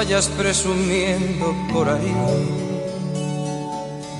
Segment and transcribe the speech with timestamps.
[0.00, 2.14] vayas presumiendo por ahí,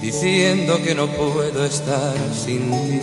[0.03, 3.01] diciendo que no puedo estar sin ti.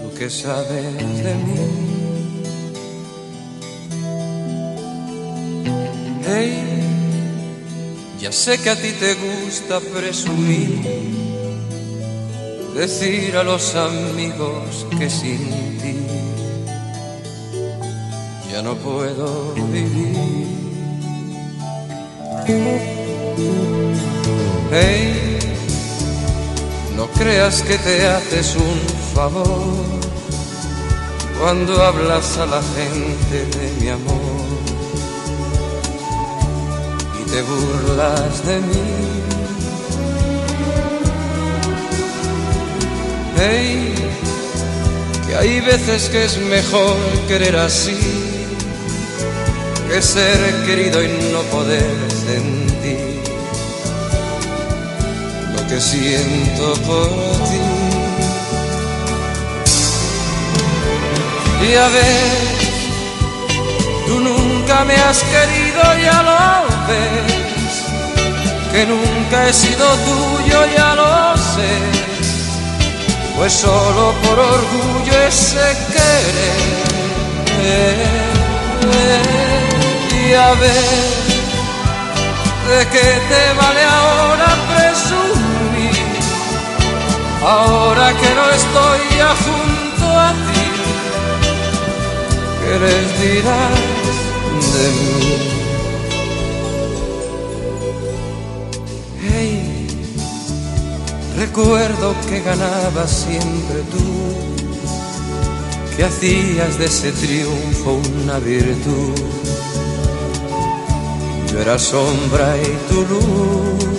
[0.00, 1.60] Tú que sabes de mí.
[6.26, 6.62] Hey,
[8.18, 10.80] ya sé que a ti te gusta presumir,
[12.74, 15.78] decir a los amigos que sin
[18.50, 20.46] ya no puedo vivir.
[24.72, 25.38] Hey,
[26.96, 28.78] no creas que te haces un
[29.14, 30.00] favor
[31.40, 34.48] cuando hablas a la gente de mi amor
[37.20, 39.20] y te burlas de mí.
[43.36, 43.94] Hey,
[45.26, 46.96] que hay veces que es mejor
[47.28, 48.29] querer así
[49.90, 53.22] que ser querido y no poder sentir
[55.52, 57.08] lo que siento por
[57.48, 57.60] ti.
[61.66, 62.38] Y a ver,
[64.06, 67.74] tú nunca me has querido, ya lo ves,
[68.72, 71.72] que nunca he sido tuyo, ya lo sé,
[73.36, 76.70] pues solo por orgullo ese querer
[80.34, 81.30] a ver
[82.68, 86.06] de qué te vale ahora presumir,
[87.42, 90.66] ahora que no estoy ya junto a ti,
[92.60, 93.80] ¿qué les dirás
[94.74, 95.20] de mí?
[99.22, 99.86] Hey,
[101.36, 104.06] recuerdo que ganabas siempre tú,
[105.96, 109.49] que hacías de ese triunfo una virtud
[111.50, 113.90] yo era sombra y tu luz.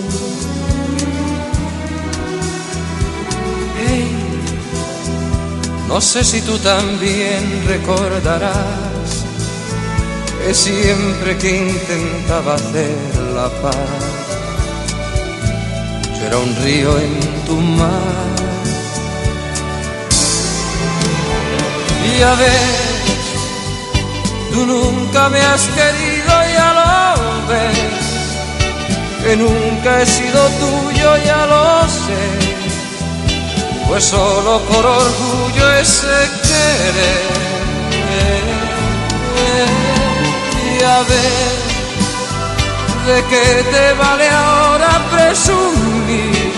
[5.92, 8.54] No sé si tú también recordarás
[10.38, 12.96] que siempre que intentaba hacer
[13.34, 13.76] la paz,
[16.18, 18.32] yo era un río en tu mar.
[22.08, 22.70] Y a ver,
[24.50, 26.11] tú nunca me has querido,
[29.22, 32.24] que nunca he sido tuyo, ya lo sé,
[33.88, 36.16] pues solo por orgullo ese
[36.46, 37.42] querer.
[40.64, 41.54] Y a ver,
[43.06, 46.52] ¿de qué te vale ahora presumir?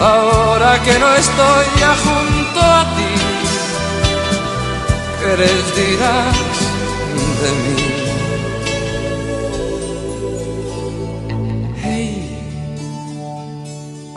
[0.00, 3.14] Ahora que no estoy ya junto a ti,
[5.20, 6.36] ¿qué les dirás
[7.42, 7.85] de mí?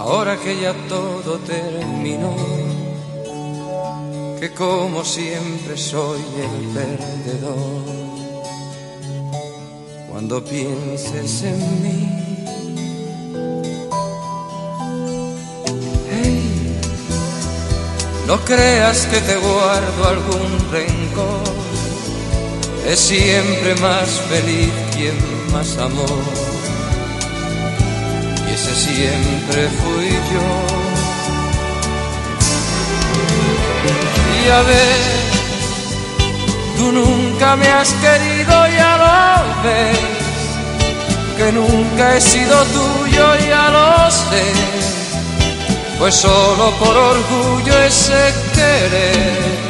[0.10, 2.36] Ahora que ya todo terminó,
[4.40, 8.00] que como siempre soy el perdedor.
[10.10, 12.10] Cuando pienses en mí,
[16.12, 16.80] hey,
[18.26, 21.54] no creas que te guardo algún rencor.
[22.88, 25.16] Es siempre más feliz quien
[25.52, 26.59] más amor.
[28.62, 30.50] Ese siempre fui yo.
[34.36, 35.00] Y a ver,
[36.78, 40.00] tú nunca me has querido, ya lo ves,
[41.38, 44.46] que nunca he sido tuyo, ya lo sé,
[45.98, 49.70] pues solo por orgullo ese querer.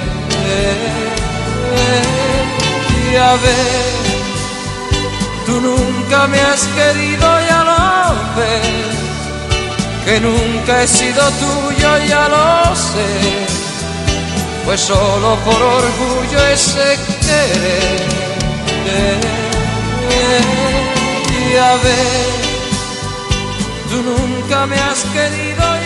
[3.12, 3.90] Y a ver,
[5.46, 7.80] tú nunca me has querido, ya lo
[8.36, 8.79] ves,
[10.10, 13.10] que nunca he sido tuyo, ya lo sé
[14.66, 18.00] pues solo por orgullo ese querer.
[21.52, 22.30] Y a ver,
[23.90, 25.79] tú nunca me has querido,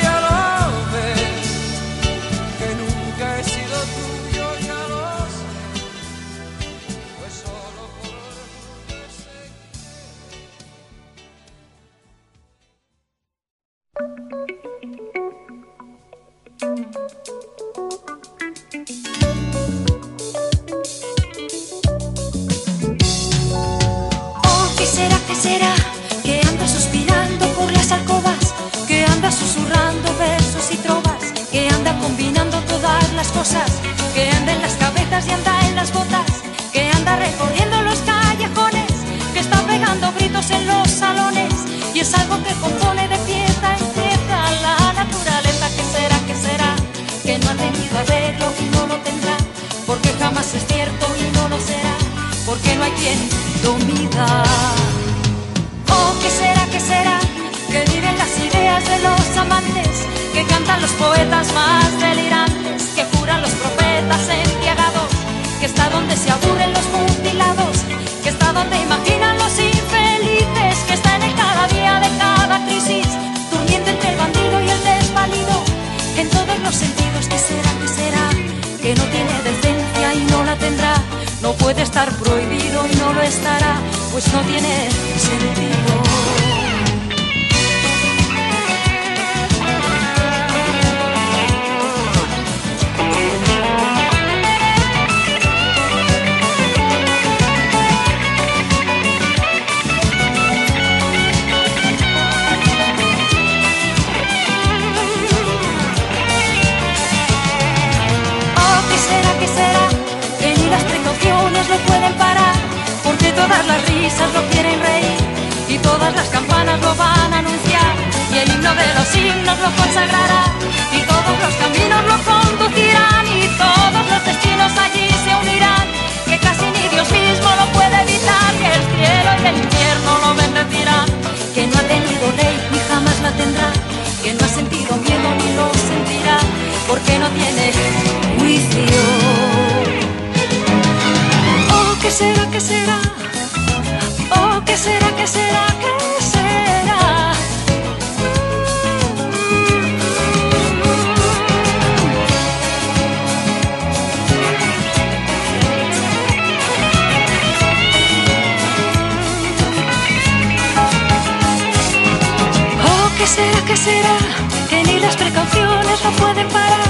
[165.94, 166.83] precauciones lo pueden parar,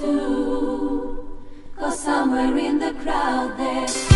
[0.00, 1.28] do.
[1.76, 4.13] Cause somewhere in the crowd there's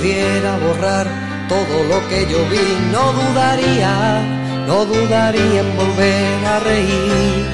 [0.00, 1.06] pudiera borrar
[1.46, 4.22] todo lo que yo vi, no dudaría,
[4.66, 7.46] no dudaría en volver a reír.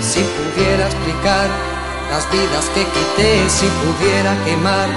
[0.00, 1.48] Si pudiera explicar
[2.12, 4.88] las vidas que quité si pudiera quemar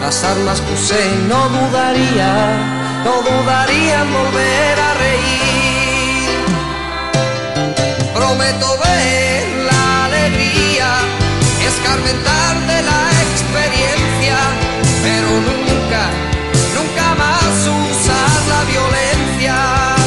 [0.00, 2.32] las armas que usé no dudaría
[3.04, 6.30] no dudaría en volver a reír
[8.12, 10.90] prometo ver la alegría
[11.68, 12.77] escarmentar de
[15.02, 16.10] pero nunca
[16.76, 19.97] nunca más usar la violencia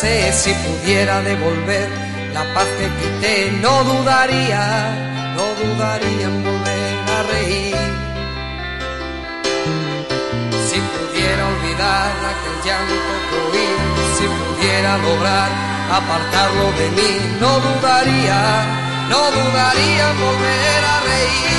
[0.00, 1.88] si pudiera devolver
[2.32, 4.62] la paz que quité, no dudaría,
[5.36, 7.76] no dudaría en volver a reír.
[10.68, 13.68] Si pudiera olvidar aquel llanto que oí,
[14.16, 15.50] si pudiera lograr
[15.92, 18.40] apartarlo de mí, no dudaría,
[19.10, 21.50] no dudaría en volver a reír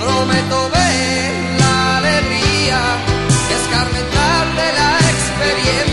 [0.00, 2.80] prometo ver la alegría,
[3.58, 4.99] escarmentar de la
[5.40, 5.89] experiencia,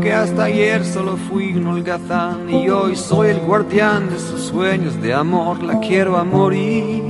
[0.00, 5.00] que hasta ayer solo fui un holgazán y hoy soy el guardián de sus sueños
[5.00, 7.02] de amor, la quiero a morir.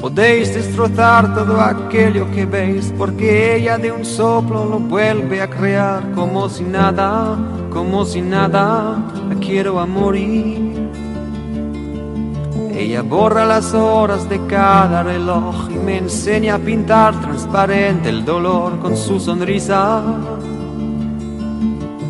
[0.00, 6.12] Podéis destrozar todo aquello que veis, porque ella de un soplo lo vuelve a crear
[6.12, 7.36] como si nada,
[7.70, 8.96] como si nada,
[9.28, 10.90] la quiero a morir.
[12.72, 18.78] Ella borra las horas de cada reloj y me enseña a pintar transparente el dolor
[18.78, 20.00] con su sonrisa.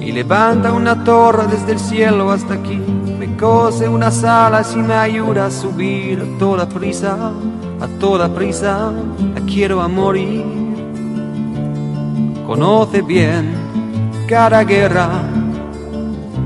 [0.08, 2.80] Y levanta una torre desde el cielo hasta aquí,
[3.18, 7.30] me cose unas alas y me ayuda a subir a toda prisa,
[7.78, 8.90] a toda prisa,
[9.34, 10.46] la quiero a morir.
[12.46, 13.52] Conoce bien
[14.26, 15.10] cada guerra,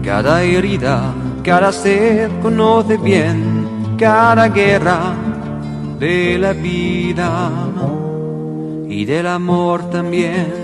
[0.03, 5.15] cada herida, cada sed, conoce bien cada guerra
[6.01, 7.49] de la vida
[8.89, 10.62] y del amor también.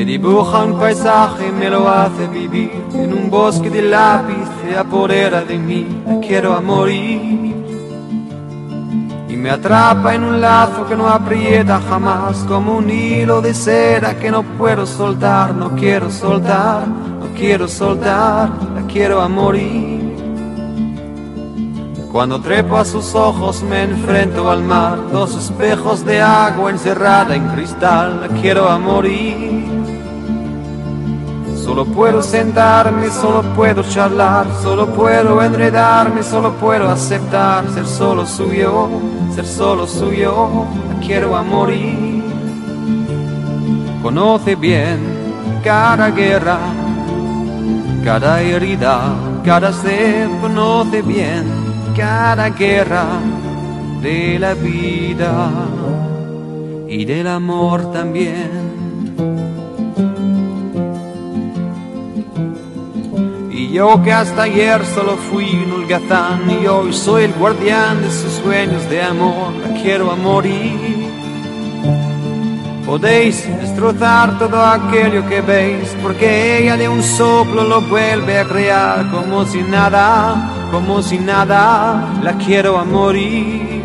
[0.00, 5.42] Me dibuja un paisaje, me lo hace vivir en un bosque de lápiz, se apodera
[5.42, 7.54] de mí, la quiero a morir.
[9.28, 14.18] Y me atrapa en un lazo que no aprieta jamás, como un hilo de cera
[14.18, 20.00] que no puedo soltar, no quiero soltar, no quiero soltar, la quiero a morir.
[22.10, 27.46] Cuando trepo a sus ojos me enfrento al mar, dos espejos de agua encerrada en
[27.48, 29.79] cristal, la quiero a morir.
[31.70, 38.88] Solo puedo sentarme, solo puedo charlar, solo puedo enredarme, solo puedo aceptar ser solo suyo,
[39.32, 40.66] ser solo suyo,
[41.00, 42.24] quiero a morir.
[44.02, 44.98] Conoce bien
[45.62, 46.58] cada guerra,
[48.02, 51.44] cada herida, cada sed, conoce bien
[51.96, 53.04] cada guerra
[54.02, 55.50] de la vida
[56.88, 58.89] y del amor también.
[63.72, 68.32] Yo que hasta ayer solo fui un holgazán y hoy soy el guardián de sus
[68.42, 71.08] sueños de amor, la quiero a morir.
[72.84, 79.08] Podéis destrozar todo aquello que veis, porque ella de un soplo lo vuelve a crear
[79.12, 83.79] como si nada, como si nada, la quiero a morir.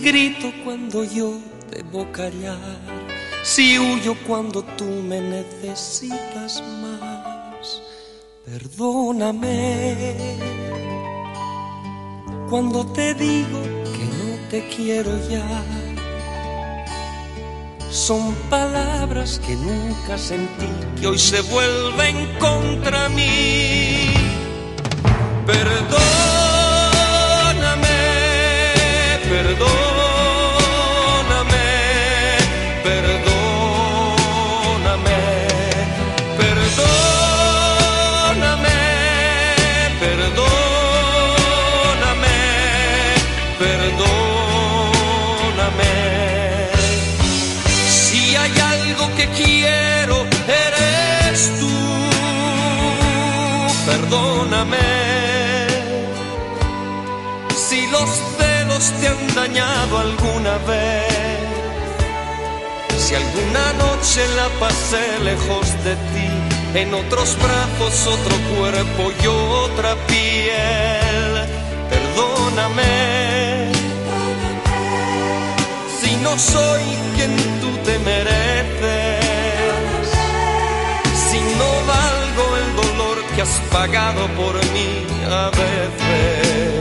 [0.00, 1.38] Grito cuando yo
[1.70, 2.80] debo callar,
[3.42, 7.82] si huyo cuando tú me necesitas más.
[8.44, 10.16] Perdóname
[12.48, 15.64] cuando te digo que no te quiero ya
[17.90, 20.68] son palabras que nunca sentí,
[21.00, 24.14] que hoy se vuelven contra mí.
[25.44, 25.98] Perdóname,
[29.28, 29.89] perdóname,
[59.00, 61.40] te han dañado alguna vez.
[62.98, 66.30] Si alguna noche la pasé lejos de ti.
[66.74, 71.46] En otros brazos, otro cuerpo y otra piel.
[71.90, 73.50] Perdóname
[76.00, 76.82] si no soy
[77.16, 79.24] quien tú te mereces,
[81.28, 86.79] si no valgo el dolor que has pagado por mí a veces.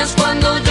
[0.00, 0.69] Acompañas cuando yo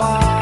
[0.00, 0.39] Bye.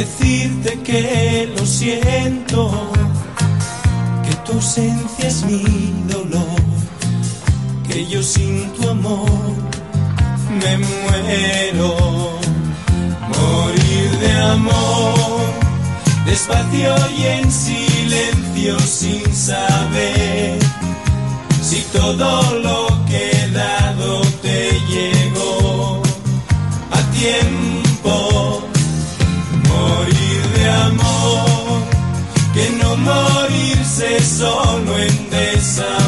[0.00, 2.70] decirte que lo siento,
[4.24, 5.62] que tu ausencia es mi
[6.08, 6.60] dolor,
[7.86, 9.52] que yo sin tu amor
[10.60, 11.90] me muero.
[13.36, 15.40] Morir de amor,
[16.24, 20.58] despacio y en silencio sin saber
[21.62, 22.89] si todo lo
[34.20, 35.99] solo en desarrollo.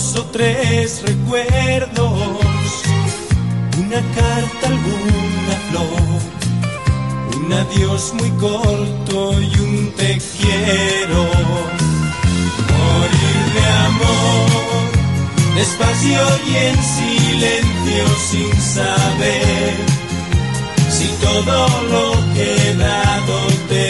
[0.00, 2.12] dos o tres recuerdos,
[3.76, 6.20] una carta, alguna flor,
[7.36, 11.22] un adiós muy corto y un te quiero.
[12.78, 14.88] Morir de amor,
[15.54, 19.74] despacio y en silencio sin saber
[20.88, 23.38] si todo lo que dado
[23.68, 23.89] te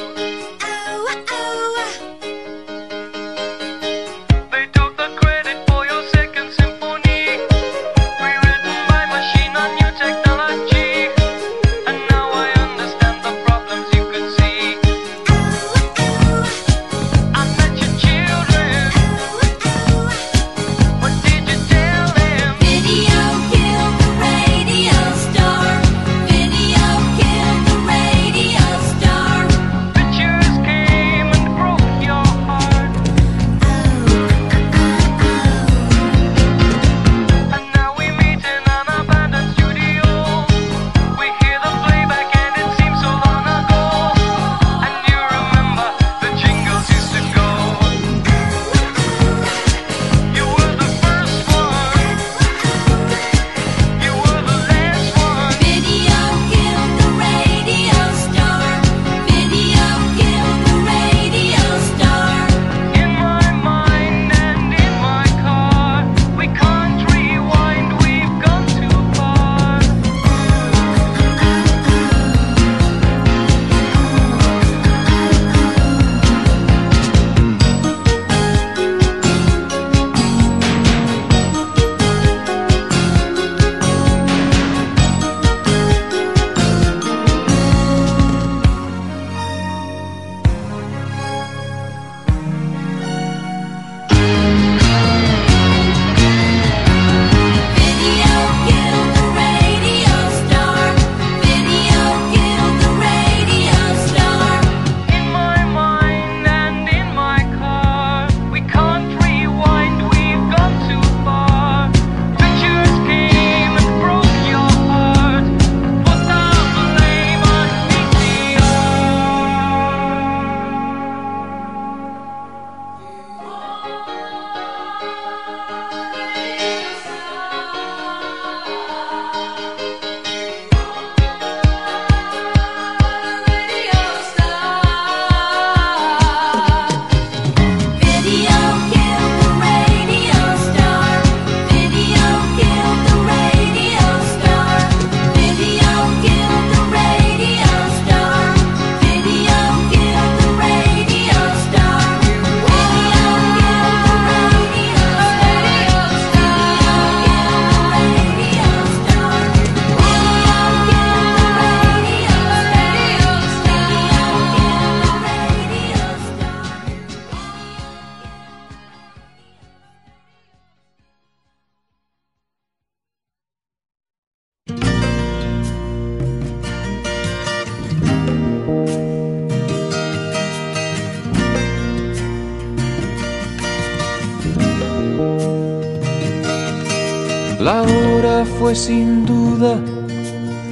[188.75, 189.77] Sin duda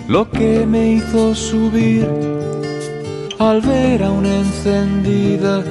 [0.07, 2.07] lo que me hizo subir
[3.39, 5.63] al ver aún encendida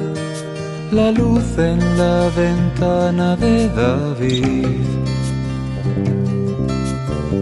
[0.91, 4.67] la luz en la ventana de David.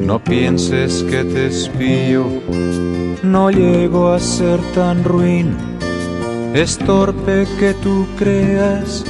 [0.00, 2.26] No pienses que te espío,
[3.22, 5.56] no llego a ser tan ruin.
[6.54, 9.04] Es torpe que tú creas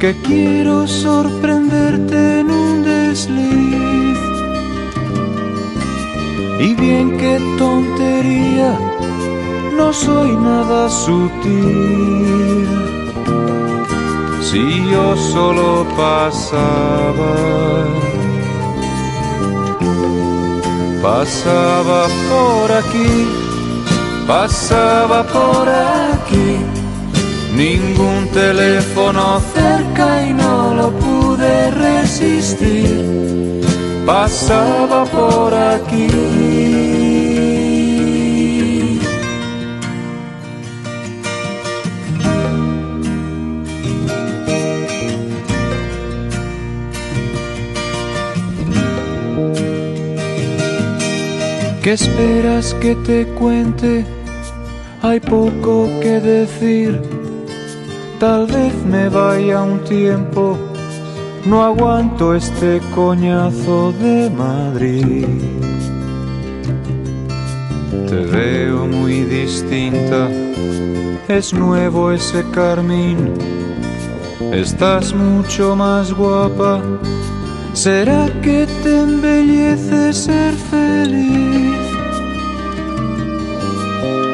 [0.00, 3.65] que quiero sorprenderte en un desliz.
[6.58, 8.78] Y bien qué tontería,
[9.76, 12.66] no soy nada sutil.
[14.40, 17.34] Si yo solo pasaba,
[21.02, 23.28] pasaba por aquí,
[24.26, 26.56] pasaba por aquí.
[27.54, 33.36] Ningún teléfono cerca y no lo pude resistir.
[34.06, 36.06] Pasaba por aquí.
[51.82, 54.04] ¿Qué esperas que te cuente?
[55.02, 57.02] Hay poco que decir.
[58.20, 60.56] Tal vez me vaya un tiempo.
[61.46, 65.26] No aguanto este coñazo de Madrid.
[68.08, 70.28] Te veo muy distinta.
[71.28, 73.32] Es nuevo ese carmín.
[74.52, 76.82] Estás mucho más guapa.
[77.74, 81.76] ¿Será que te embellece ser feliz?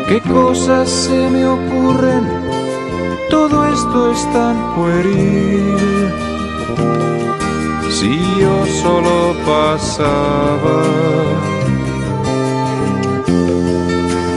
[0.09, 2.25] ¿Qué cosas se me ocurren?
[3.29, 6.32] Todo esto es tan pueril.
[7.91, 10.79] Si yo solo pasaba,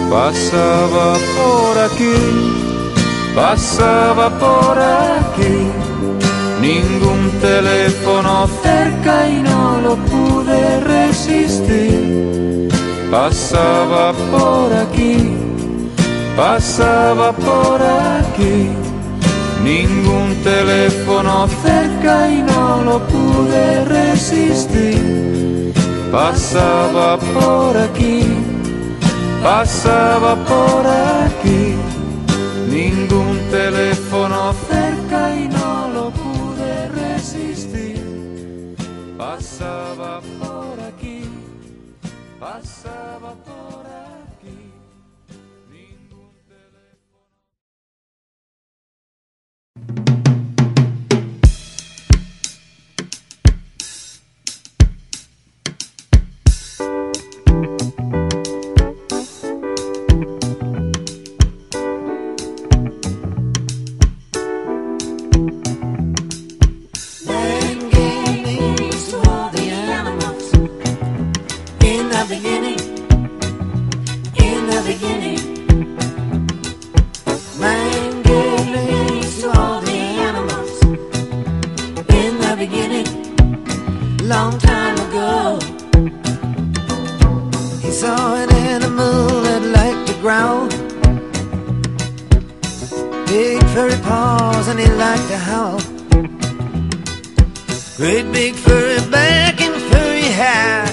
[0.10, 1.08] pasaba
[1.38, 2.18] por aquí,
[3.36, 5.72] pasaba por aquí.
[6.62, 12.70] Ningún teléfono cerca y no lo pude resistir.
[13.10, 15.18] Pasaba por aquí,
[16.36, 18.85] pasaba por aquí.
[19.66, 25.74] Ningún teléfono cerca y no lo pude resistir.
[26.12, 28.22] Pasaba por aquí,
[29.42, 30.86] pasaba por
[31.26, 31.74] aquí.
[32.70, 34.95] Ningún teléfono cerca
[97.98, 100.84] Great big furry back and furry hair.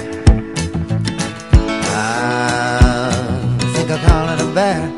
[1.91, 4.89] I think I'll call it a bear.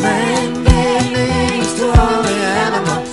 [0.00, 3.10] Man gave names to all the animals.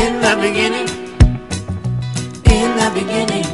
[0.00, 0.88] In the beginning,
[2.46, 3.47] in the beginning.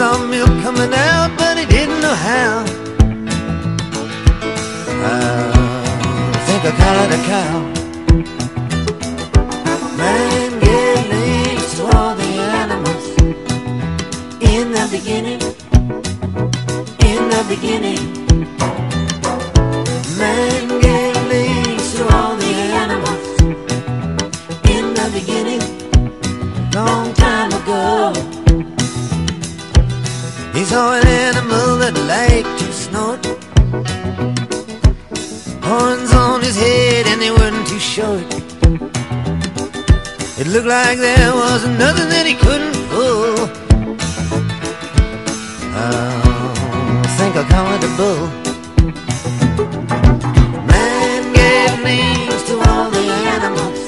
[0.00, 2.64] Saw milk coming out but he didn't know how.
[6.32, 7.69] I think I call it a cow
[40.70, 43.34] like there was nothing that he couldn't pull.
[45.74, 48.28] I think I'll call it a bull.
[50.70, 53.04] Man gave names to all the
[53.34, 53.80] animals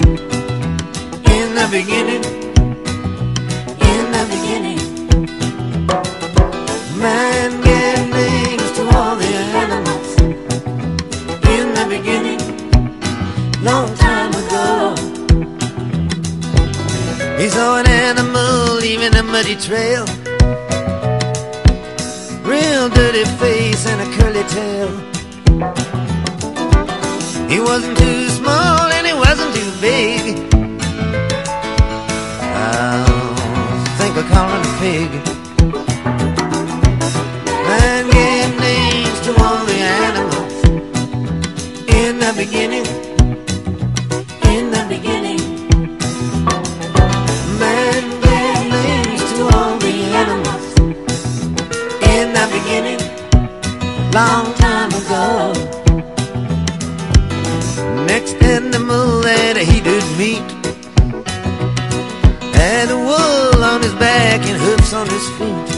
[1.37, 2.25] in the beginning.
[3.91, 4.83] In the beginning.
[6.99, 10.09] Man gave names to all the animals
[11.55, 12.41] in the beginning.
[13.63, 13.95] Long
[17.43, 20.05] He saw an animal leaving a muddy trail.
[22.45, 24.89] Real dirty face and a curly tail.
[27.51, 30.39] He wasn't too small and he wasn't too big.
[32.55, 33.05] I
[33.99, 35.11] think I call him a pig.
[37.67, 40.55] Man gave names to all the animals
[41.89, 43.02] in the beginning.
[54.13, 55.53] Long time ago.
[58.05, 60.45] Next animal that he did meet
[62.53, 65.69] had a wool on his back and hoofs on his feet.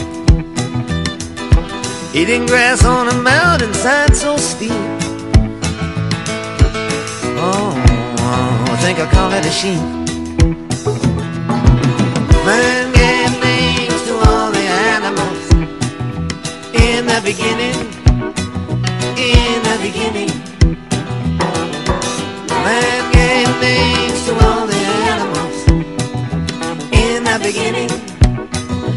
[2.13, 4.71] Eating grass on a mountainside so steep.
[7.39, 7.71] Oh,
[8.69, 9.79] I think I call it a sheep.
[12.45, 15.51] Man gave names to all the animals
[16.73, 17.74] in the beginning.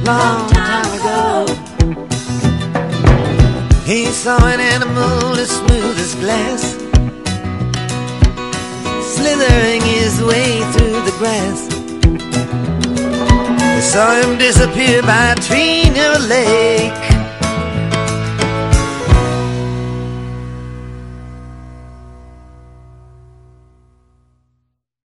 [0.09, 1.45] Long time ago.
[3.85, 6.63] He saw an animal as smooth as glass
[9.15, 11.61] Slithering his way through the grass
[13.77, 17.08] He saw him disappear by a tree near a lake